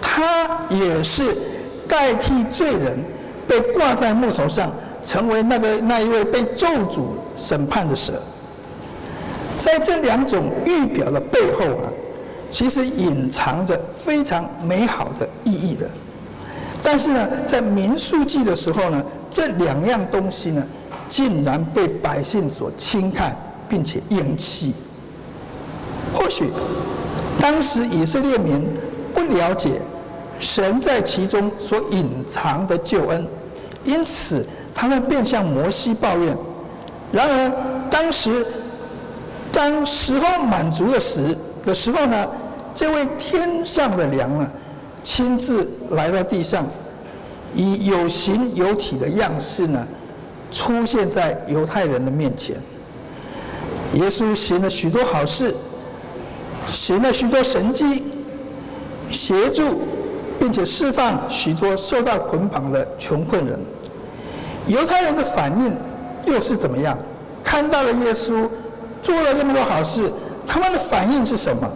[0.00, 1.36] 他也是
[1.88, 2.98] 代替罪人
[3.46, 7.02] 被挂在木头上，成为那个那一位被咒诅
[7.36, 8.14] 审判的蛇。
[9.58, 11.86] 在这两种预表的背后啊，
[12.54, 15.90] 其实隐藏着非常美好的意义的。
[16.80, 20.64] 但是呢，在民数记的时候呢，这两样东西呢，
[21.08, 23.36] 竟然被百姓所轻看。
[23.66, 24.74] 并且厌弃。
[26.14, 26.50] 或许
[27.40, 28.62] 当时以色列民
[29.14, 29.80] 不了解
[30.38, 33.26] 神在其中所隐藏的救恩，
[33.84, 36.36] 因此他们便向摩西抱怨。
[37.10, 37.52] 然而
[37.90, 38.46] 当时
[39.50, 42.30] 当时候满足的时的时候呢，
[42.74, 44.50] 这位天上的粮呢，
[45.02, 46.66] 亲自来到地上，
[47.54, 49.86] 以有形有体的样式呢，
[50.50, 52.56] 出现在犹太人的面前。
[53.94, 55.54] 耶稣行了许多好事，
[56.66, 58.02] 行了许多神迹，
[59.08, 59.82] 协助
[60.40, 63.56] 并且释放许多受到捆绑的穷困人。
[64.66, 65.72] 犹太人的反应
[66.26, 66.98] 又是怎么样？
[67.44, 68.48] 看到了耶稣
[69.00, 70.12] 做了这么多好事，
[70.44, 71.70] 他们的反应是什么？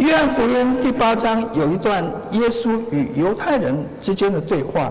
[0.00, 4.90] 约翰福音第八章有一段耶稣与犹太人之间的对话，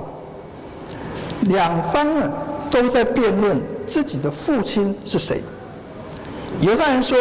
[1.41, 2.31] 两方呢
[2.69, 3.59] 都在辩论。
[3.87, 5.41] 自己的父亲是谁？
[6.61, 7.17] 犹太人说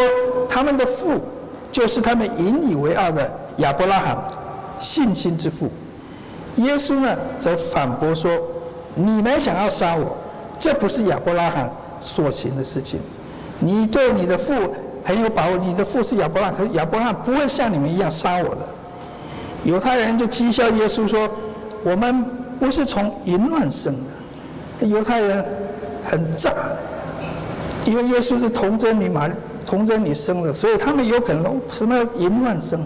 [0.51, 1.19] 他们的父
[1.73, 4.19] 就是他们引以为傲的亚伯拉罕，
[4.79, 5.71] 信心之父。
[6.57, 8.31] 耶稣呢则反驳说
[8.95, 10.15] ：“你们想要杀我，
[10.59, 11.73] 这不是亚伯拉罕
[12.03, 13.01] 所行的事情。
[13.59, 14.53] 你对你的父
[15.09, 18.69] 很有把握，你的父是亚伯拉罕，可是亚伯拉罕不会像你们一样杀我的。”
[19.65, 21.27] 犹太人就讥笑耶稣说
[21.83, 22.23] ：“我们
[22.61, 25.45] 不是从淫乱生的。”犹太人。
[26.05, 26.55] 很炸，
[27.85, 29.29] 因为耶稣是童贞女玛
[29.67, 32.81] 童贞女生的，所以他们有可能什么淫乱生，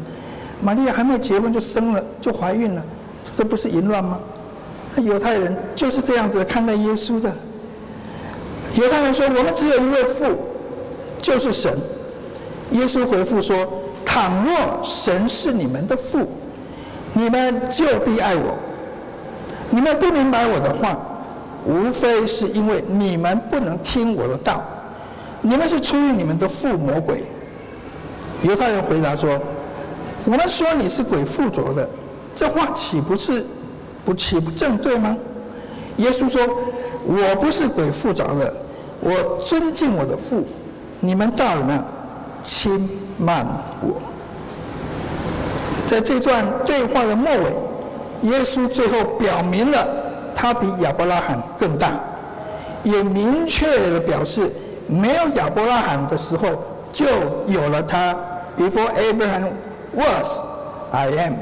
[0.61, 2.85] 玛利亚还没结婚就生了，就怀孕了，
[3.37, 4.19] 这不是淫乱吗？
[4.97, 7.33] 犹太人就是这样子看待耶稣的。
[8.75, 10.37] 犹太人说：“我们只有一位父，
[11.21, 11.79] 就是神。”
[12.73, 13.57] 耶稣回复说
[14.05, 16.29] ：“倘若神是你们的父，
[17.15, 18.55] 你们就必爱我。
[19.71, 21.07] 你们不明白我的话。”
[21.65, 24.65] 无非是因为你们不能听我的道，
[25.43, 27.23] 你们是出于你们的父魔鬼。
[28.43, 29.39] 犹太人回答说
[30.27, 31.89] ：“我们说你是鬼附着的，
[32.35, 33.47] 这话岂不是
[34.05, 35.17] 不岂不正对吗？”
[35.99, 36.43] 耶稣说
[37.07, 38.53] ：“我不是鬼附着的，
[38.99, 40.45] 我尊敬我的父，
[40.99, 41.87] 你们倒怎么样
[42.43, 43.47] 轻慢
[43.81, 44.01] 我？”
[45.87, 49.87] 在这段对话的末尾，耶稣最后表明了。
[50.35, 51.93] 他比亚伯拉罕更大，
[52.83, 54.51] 也明确的表示，
[54.89, 56.49] 没有亚伯拉罕的时候
[56.91, 57.07] 就
[57.47, 58.17] 有了他。
[58.57, 59.51] Before Abraham
[59.95, 60.41] was,
[60.91, 61.35] I am。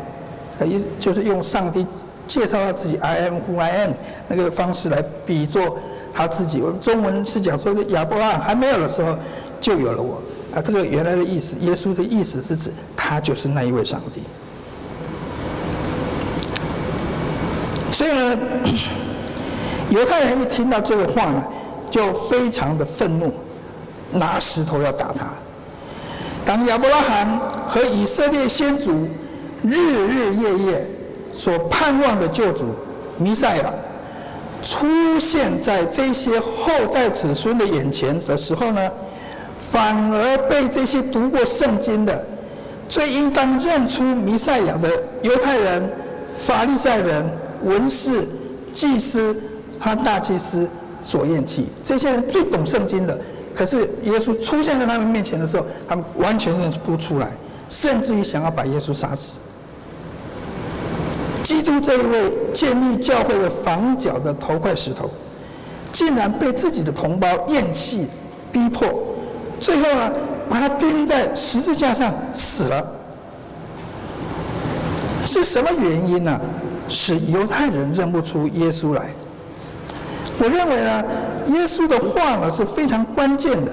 [0.66, 1.86] 意就是用上帝
[2.26, 3.92] 介绍他自己，I am who I am
[4.28, 5.78] 那个方式来比作
[6.12, 6.60] 他自己。
[6.60, 9.16] 我们中文是讲说，亚伯拉罕还没有的时候
[9.60, 10.20] 就有了我。
[10.54, 14.22] 啊，这个原来的意思，耶稣的意思是指他就是那一位上帝。
[17.92, 18.38] 所以呢，
[19.90, 21.42] 犹太人一听到这个话呢，
[21.90, 23.32] 就非常的愤怒，
[24.12, 25.26] 拿石头要打他。
[26.44, 29.06] 当亚伯拉罕和以色列先祖
[29.62, 30.86] 日日夜夜
[31.30, 32.74] 所盼望的救主
[33.18, 33.72] 弥赛亚
[34.62, 38.90] 出现在这些后代子孙的眼前的时候呢，
[39.60, 42.26] 反而被这些读过圣经的、
[42.88, 44.90] 最应当认出弥赛亚的
[45.22, 45.88] 犹太人、
[46.36, 47.24] 法利赛人。
[47.62, 48.26] 文士、
[48.72, 49.38] 祭司、
[49.78, 50.66] 和大祭司
[51.04, 53.20] 所厌弃，这些人最懂圣经的，
[53.54, 57.32] 可是耶稣出现在他们面前的时候，他们完全认不出来，
[57.68, 59.38] 甚至于想要把耶稣杀死。
[61.42, 65.10] 基督这一位建立教会的房角的头块石头，
[65.92, 68.06] 竟然被自己的同胞厌弃、
[68.50, 68.88] 逼迫，
[69.60, 70.12] 最后呢，
[70.48, 72.84] 把他钉在十字架上死了，
[75.24, 76.40] 是什么原因呢？
[76.88, 79.10] 使犹太人认不出耶稣来。
[80.42, 81.04] 我认为呢，
[81.48, 83.72] 耶稣的话呢是非常关键的。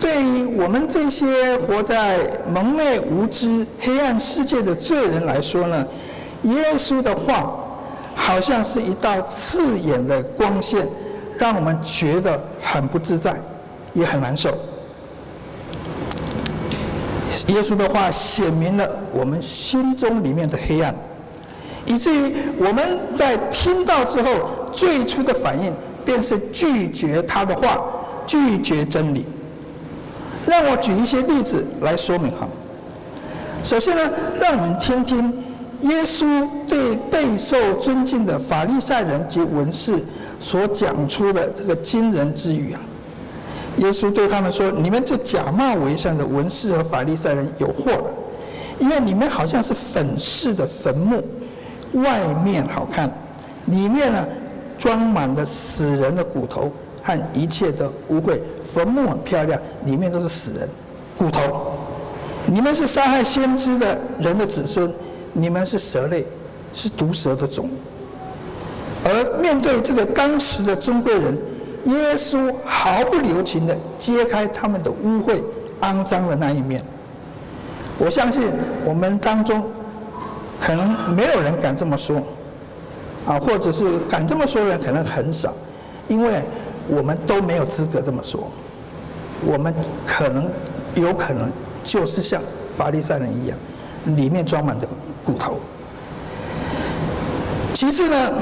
[0.00, 2.18] 对于我们这些活在
[2.50, 5.86] 蒙昧无知、黑暗世界的罪人来说呢，
[6.42, 7.54] 耶稣的话
[8.14, 10.88] 好像是一道刺眼的光线，
[11.38, 13.38] 让我们觉得很不自在，
[13.92, 14.50] 也很难受。
[17.46, 20.94] 耶稣的话显明了我们心中里面的黑暗，
[21.86, 24.30] 以至于我们在听到之后，
[24.72, 25.72] 最初的反应
[26.04, 27.80] 便是拒绝他的话，
[28.26, 29.24] 拒绝真理。
[30.46, 32.48] 让我举一些例子来说明哈。
[33.62, 35.32] 首先呢，让我们听听
[35.82, 39.98] 耶稣对备受尊敬的法利赛人及文士
[40.40, 42.80] 所讲出的这个惊人之语啊。
[43.78, 48.10] 耶稣对他们说：“你们这假冒为善的文士和法利赛人有祸了，
[48.78, 51.24] 因为你们好像是粉饰的坟墓，
[51.92, 53.10] 外面好看，
[53.66, 54.28] 里面呢
[54.76, 56.70] 装满了死人的骨头
[57.02, 58.38] 和一切的污秽。
[58.62, 60.68] 坟墓很漂亮，里面都是死人
[61.16, 61.72] 骨头。
[62.46, 64.92] 你们是杀害先知的人的子孙，
[65.32, 66.26] 你们是蛇类，
[66.74, 67.70] 是毒蛇的种。
[69.04, 71.38] 而面对这个当时的尊贵人。”
[71.84, 75.40] 耶稣毫不留情地揭开他们的污秽、
[75.80, 76.82] 肮脏的那一面。
[77.98, 78.48] 我相信
[78.84, 79.62] 我们当中
[80.60, 82.22] 可能没有人敢这么说，
[83.26, 85.54] 啊，或者是敢这么说的人可能很少，
[86.08, 86.42] 因为
[86.88, 88.50] 我们都没有资格这么说。
[89.44, 89.74] 我们
[90.06, 90.46] 可能
[90.94, 91.50] 有可能
[91.82, 92.42] 就是像
[92.76, 93.58] 法利赛人一样，
[94.16, 94.86] 里面装满着
[95.24, 95.58] 骨头。
[97.72, 98.32] 其次呢？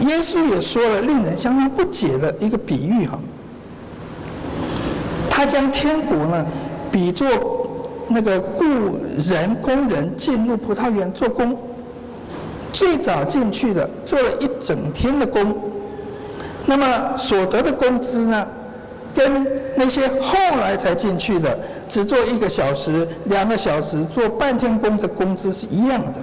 [0.00, 3.18] 耶稣也说了令人相当不解的一个比喻哈，
[5.30, 6.46] 他将天国呢
[6.92, 7.26] 比作
[8.08, 8.64] 那个雇
[9.16, 11.58] 人工人进入葡萄园做工，
[12.74, 15.56] 最早进去的做了一整天的工，
[16.66, 18.46] 那么所得的工资呢，
[19.14, 26.20] 跟那些后来才进去的只做一个小时、两个小时做半天工的工资是一样的。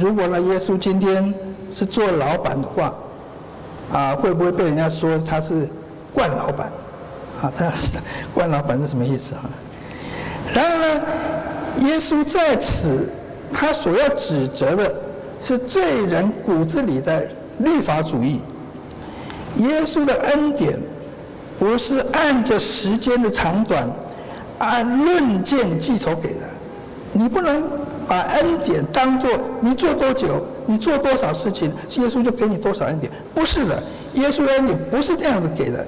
[0.00, 1.32] 如果呢，耶稣今天。
[1.72, 2.94] 是做老板的话，
[3.92, 5.68] 啊，会不会被人家说他是
[6.12, 6.70] 惯老板？
[7.40, 7.98] 啊，他是
[8.34, 9.50] 惯老板是什么意思啊？
[10.52, 11.06] 然而呢，
[11.88, 13.08] 耶稣在此
[13.52, 14.94] 他所要指责的
[15.40, 17.26] 是罪人骨子里的
[17.58, 18.40] 律法主义。
[19.56, 20.78] 耶稣的恩典
[21.58, 23.88] 不是按着时间的长短，
[24.58, 26.40] 按论件计酬给的，
[27.12, 27.62] 你不能。
[28.08, 29.30] 把恩典当做
[29.60, 33.10] 你做多久，你做多少事情，耶稣就给你多少恩典。
[33.34, 33.82] 不是的，
[34.14, 35.84] 耶稣的恩典不是这样子给的。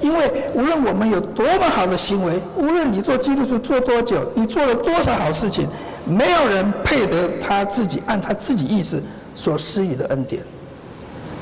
[0.00, 5.68] 因为无论我们有多么好的行为，无论你做基督徒做多久，你做了多少好事情，
[6.06, 9.02] 没有人配得他自己按他自己意思
[9.36, 10.42] 所施予的恩典。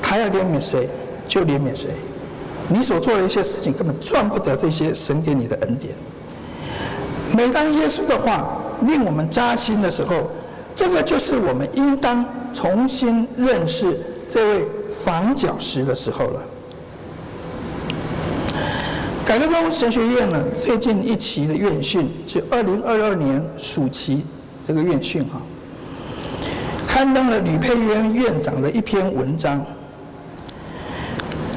[0.01, 0.89] 他要怜悯谁，
[1.25, 1.91] 就怜悯谁。
[2.67, 5.93] 你所做的一些事情根本赚不得这些神给你的恩典。
[7.33, 8.57] 每当耶稣的话。
[8.81, 10.29] 令我们扎心的时候，
[10.75, 14.67] 这个就是我们应当重新认识这位
[15.03, 16.41] 房角石的时候了。
[19.25, 24.25] 改革宗神学院呢，最近一期的院训是二零二二年暑期
[24.67, 25.41] 这个院训啊，
[26.85, 29.65] 刊登了吕佩渊院长的一篇文章，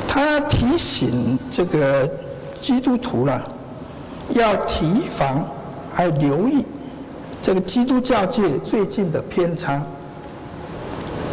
[0.09, 2.09] 他提醒这个
[2.61, 3.46] 基督徒了，
[4.30, 5.44] 要提防
[5.92, 6.64] 还留意。
[7.42, 9.80] 这个基督教界最近的偏差，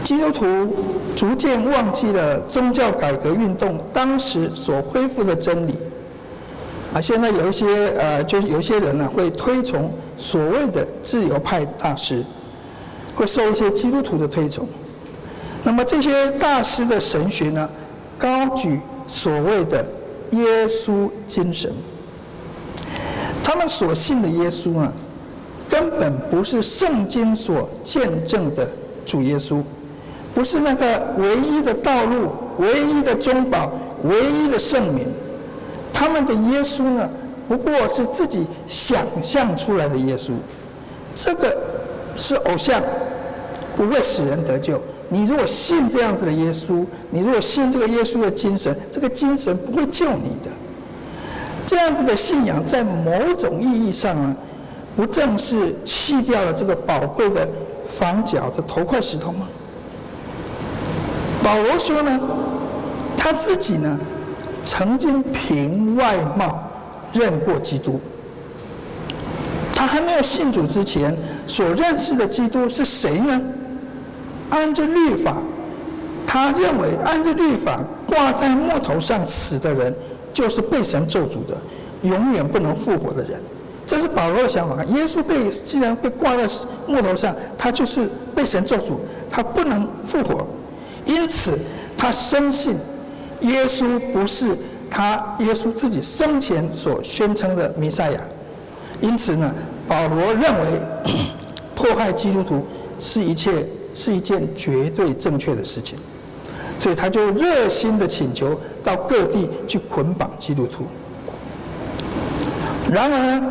[0.03, 0.75] 基督徒
[1.15, 5.75] 逐渐忘记了宗教改革运动当时所恢复的真理，
[6.93, 7.65] 啊，现在有一些
[7.97, 12.23] 呃，就是有些人呢会推崇所谓的自由派大师，
[13.15, 14.67] 会受一些基督徒的推崇。
[15.63, 17.69] 那么这些大师的神学呢，
[18.17, 19.85] 高举所谓的
[20.31, 21.71] 耶稣精神，
[23.41, 24.93] 他们所信的耶稣呢，
[25.69, 28.69] 根本不是圣经所见证的
[29.05, 29.63] 主耶稣，
[30.33, 33.71] 不是那个唯一的道路、唯一的中保、
[34.03, 35.07] 唯一的圣名。
[35.91, 37.09] 他们的耶稣呢，
[37.47, 40.31] 不过是自己想象出来的耶稣。
[41.15, 41.55] 这个
[42.15, 42.81] 是偶像，
[43.75, 44.81] 不会使人得救。
[45.09, 50.49] 你如果信这样子的耶稣，你如果信这个耶稣的精神，这个精神不会救你的。
[51.65, 54.35] 这样子的信仰，在某种意义上呢，
[54.95, 57.47] 不正是弃掉了这个宝贵的
[57.85, 59.47] 房角的头块石头吗？
[61.43, 62.19] 保罗说呢，
[63.17, 63.99] 他自己呢，
[64.63, 66.63] 曾经凭外貌
[67.11, 67.99] 认过基督。
[69.75, 71.15] 他还没有信主之前
[71.45, 73.41] 所认识的基督是谁呢？
[74.49, 75.37] 按着律法，
[76.25, 79.93] 他认为按着律法挂在木头上死的人
[80.31, 81.57] 就是被神咒诅的。
[82.03, 83.41] 永远不能复活的人。
[83.87, 84.83] 这是保罗的想法。
[84.85, 86.47] 耶稣被既然被挂在
[86.87, 88.95] 木头上，他就是被神咒诅，
[89.29, 90.45] 他不能复活。
[91.05, 91.57] 因此，
[91.97, 92.77] 他深信
[93.41, 94.57] 耶稣不是
[94.89, 98.19] 他耶稣自己生前所宣称的弥赛亚。
[99.01, 99.53] 因此呢，
[99.87, 100.81] 保罗认为
[101.75, 102.65] 迫害基督徒
[102.99, 105.97] 是一切是一件绝对正确的事情，
[106.79, 110.85] 所以他就热心的请求到各地去捆绑基督徒。
[112.89, 113.43] 然而呢，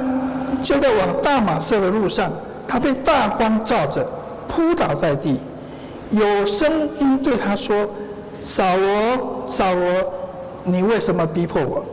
[0.62, 2.32] 就在往大马色的路上，
[2.66, 4.08] 他被大光照着，
[4.48, 5.38] 扑倒在地，
[6.12, 7.90] 有声音对他说
[8.38, 10.12] ：“扫罗，扫罗，
[10.62, 11.84] 你为什么逼迫我？”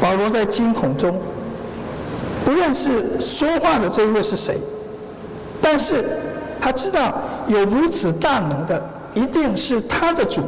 [0.00, 1.20] 保罗在惊恐中
[2.44, 4.56] 不认识说话的这一位是谁，
[5.60, 6.04] 但是
[6.60, 8.80] 他知道有如此大能的
[9.14, 10.42] 一定是他的主，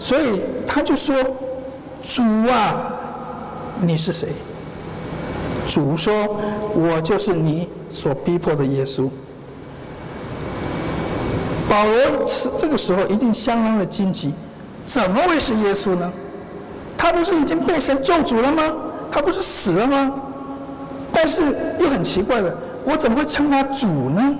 [0.00, 1.14] 所以他就说
[2.02, 2.92] ：“主啊，
[3.80, 4.30] 你是谁？”
[5.68, 6.12] 主说
[6.74, 9.08] ：“我就是你所逼迫的耶稣。”
[11.70, 11.94] 保罗
[12.58, 14.34] 这个时候一定相当的惊奇，
[14.84, 16.12] 怎么会是耶稣呢？
[16.98, 18.74] 他不是已经被神咒诅了吗？
[19.08, 20.12] 他不是死了吗？
[21.12, 24.36] 但是又很奇怪的，我怎么会称他主呢？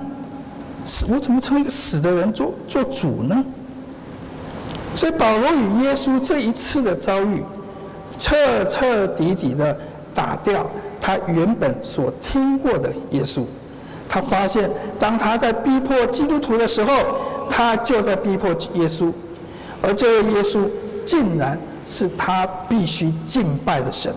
[0.83, 3.45] 死，我怎么称一个死的人做做主呢？
[4.93, 7.41] 所以保罗与耶稣这一次的遭遇，
[8.19, 9.79] 彻彻底底的
[10.13, 10.69] 打掉。
[10.99, 13.43] 他原本所听过的耶稣，
[14.13, 16.91] 他发现，当他在逼迫基督徒的时候，
[17.49, 19.09] 他就在逼迫耶稣，
[19.81, 20.65] 而这位耶稣
[21.05, 21.57] 竟然
[21.87, 24.13] 是他必须敬拜的神。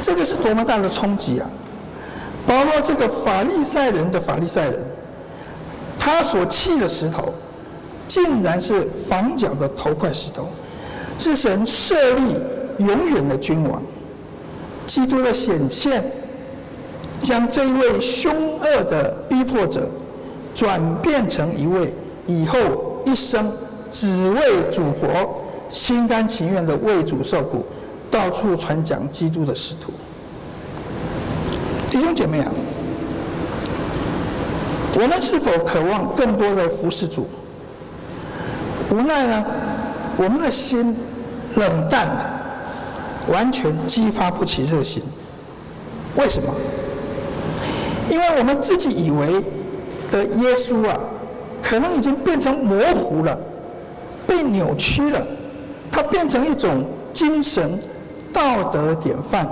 [0.00, 1.50] 这个是多么大的冲击啊！
[2.46, 4.86] 包括这个法利赛人的法利赛人，
[5.98, 7.34] 他所弃的石头，
[8.06, 10.48] 竟然是房角的头块石头，
[11.18, 12.36] 是神设立
[12.78, 13.82] 永远的君王。
[14.86, 16.02] 基督的显现，
[17.22, 19.88] 将这一位凶恶的逼迫者，
[20.54, 21.94] 转变成一位
[22.26, 22.58] 以后
[23.04, 23.52] 一生
[23.90, 25.08] 只为主活、
[25.68, 27.64] 心甘情愿的为主受苦、
[28.10, 29.92] 到处传讲基督的使徒。
[31.88, 32.50] 弟兄姐妹啊，
[34.94, 37.26] 我们是否渴望更多的服侍主？
[38.90, 39.44] 无奈呢，
[40.16, 40.96] 我们的心
[41.56, 42.36] 冷淡了。
[43.28, 45.02] 完全激发不起热心，
[46.16, 46.52] 为什么？
[48.10, 49.42] 因为我们自己以为
[50.10, 51.00] 的耶稣啊，
[51.62, 53.38] 可能已经变成模糊了，
[54.26, 55.26] 被扭曲了，
[55.90, 56.84] 它变成一种
[57.14, 57.78] 精神
[58.32, 59.48] 道德典范，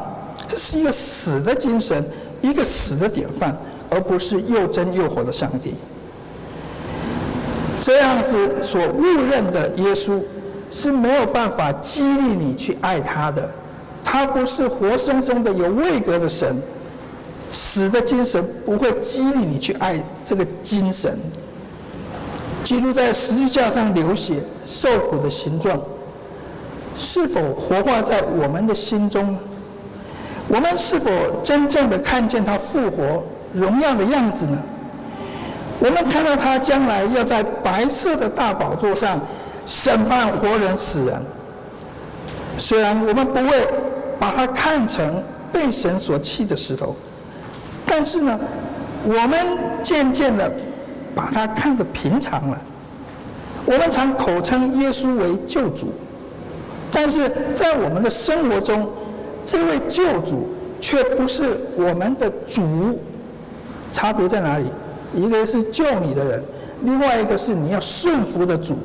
[0.46, 2.04] 这是一个死的精神，
[2.42, 3.56] 一个死的典范，
[3.88, 5.74] 而不是又真又活的上帝。
[7.80, 10.20] 这样子所误认的耶稣。
[10.70, 13.50] 是没有办法激励你去爱他的，
[14.04, 16.60] 他不是活生生的有位格的神，
[17.50, 21.18] 死的精神不会激励你去爱这个精神。
[22.64, 25.80] 基督在十字架上流血受苦的形状，
[26.96, 29.38] 是否活化在我们的心中呢？
[30.48, 31.10] 我们是否
[31.42, 34.62] 真正的看见他复活荣耀的样子呢？
[35.80, 39.20] 我们看到他将来要在白色的大宝座上。
[39.70, 41.22] 审判活人死人，
[42.56, 43.68] 虽然我们不会
[44.18, 45.22] 把它看成
[45.52, 46.96] 被神所弃的石头，
[47.88, 48.38] 但是呢，
[49.04, 49.38] 我们
[49.82, 50.52] 渐渐的
[51.14, 52.62] 把它看得平常了。
[53.64, 55.88] 我们常口称耶稣为救主，
[56.92, 58.92] 但是在我们的生活中，
[59.44, 60.48] 这位救主
[60.80, 62.98] 却不是我们的主。
[63.90, 64.66] 差别在哪里？
[65.14, 66.44] 一个是救你的人，
[66.82, 68.76] 另外一个是你要顺服的主。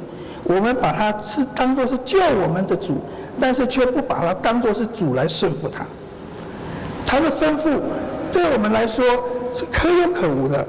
[0.45, 3.01] 我们把他是当做是救我们的主，
[3.39, 5.85] 但是却不把他当做是主来顺服他。
[7.05, 7.77] 他的吩咐
[8.33, 9.05] 对我们来说
[9.53, 10.67] 是可有可无的，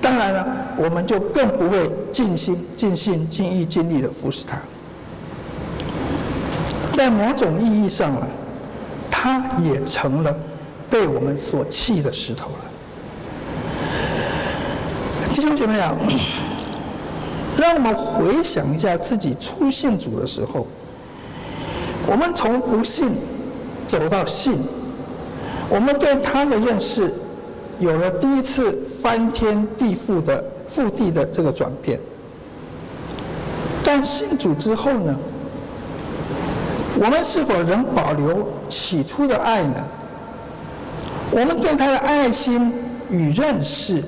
[0.00, 4.58] 当然了，我们就更不会尽心、尽心、尽意、尽力的服侍他。
[6.92, 8.26] 在某种意义上呢，
[9.10, 10.38] 他也成了
[10.90, 12.56] 被我们所弃的石头了。
[15.32, 15.96] 弟兄姐妹啊。
[17.54, 20.66] 让我们回想一下自己初信主的时候，
[22.06, 23.12] 我们从不信
[23.86, 24.58] 走到信，
[25.72, 27.10] 我们对他的认识
[27.78, 31.98] 有了第一次翻天地覆的覆地的这个转变。
[33.82, 35.16] 但信主之后呢，
[37.00, 39.76] 我们是否仍保留起初的爱呢？
[41.30, 42.70] 我们对他的爱心
[43.08, 44.04] 与认识，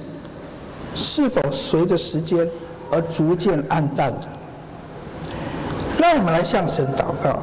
[0.95, 2.47] 是否随着时间？
[2.91, 4.29] 而逐渐暗淡了。
[5.99, 7.41] 让我们来向神祷告，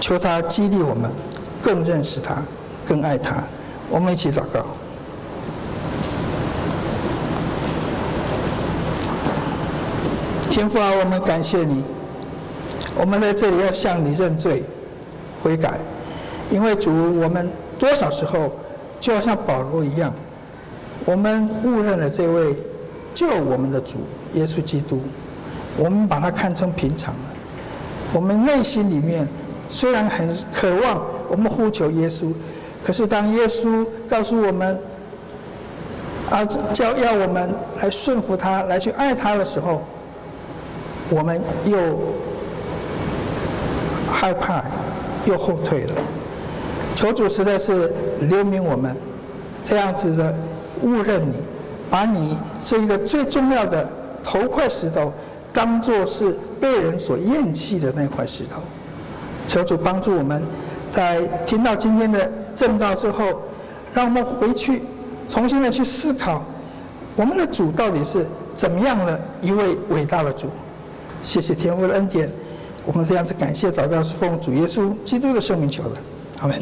[0.00, 1.12] 求他激励我们，
[1.62, 2.42] 更认识他，
[2.88, 3.44] 更爱他。
[3.90, 4.64] 我们一起祷告。
[10.50, 11.84] 天父啊，我们感谢你。
[12.96, 14.64] 我们在这里要向你认罪
[15.40, 15.78] 悔改，
[16.50, 18.52] 因为主，我们多少时候
[18.98, 20.12] 就要像保罗一样，
[21.04, 22.56] 我们误认了这位
[23.14, 23.98] 救我们的主
[24.34, 25.00] 耶稣基督，
[25.76, 27.20] 我们把他看成平常了。
[28.12, 29.28] 我们内心里面
[29.70, 32.32] 虽然很渴望，我们呼求耶稣，
[32.84, 34.78] 可是当耶稣告诉我们
[36.30, 37.50] 啊，叫要我们
[37.80, 39.82] 来顺服他，来去爱他的时候，
[41.10, 41.78] 我们又
[44.10, 44.62] 害怕，
[45.24, 45.94] 又后退了。
[46.94, 47.88] 求主实在是
[48.22, 48.96] 怜悯我们，
[49.62, 50.34] 这样子的
[50.82, 51.36] 误认你，
[51.90, 53.90] 把你是一个最重要的
[54.22, 55.12] 头块石头，
[55.52, 58.60] 当做是被人所厌弃的那块石头。
[59.46, 60.42] 求主帮助我们，
[60.90, 63.40] 在听到今天的正道之后，
[63.94, 64.82] 让我们回去
[65.28, 66.42] 重新的去思考，
[67.14, 70.48] 我们的主到底是怎么样的一位伟大的主。
[71.22, 72.28] 谢谢天父的恩典，
[72.84, 75.90] 我们这样子感谢祷告是奉主耶稣基督的圣名求的，
[76.40, 76.60] 阿门。